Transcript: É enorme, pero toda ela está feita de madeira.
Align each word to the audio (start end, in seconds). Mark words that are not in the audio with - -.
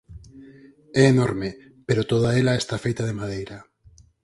É 1.01 1.03
enorme, 1.13 1.49
pero 1.87 2.07
toda 2.11 2.29
ela 2.41 2.59
está 2.61 2.75
feita 2.85 3.03
de 3.05 3.17
madeira. 3.19 3.57